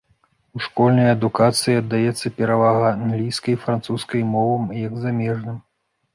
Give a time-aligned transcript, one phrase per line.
[0.59, 5.57] У школьнай адукацыі аддаецца перавага англійскай і французскай мовам як замежным.